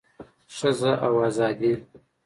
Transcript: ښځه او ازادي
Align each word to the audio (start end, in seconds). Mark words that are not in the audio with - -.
ښځه 0.55 0.91
او 1.07 1.13
ازادي 1.27 1.73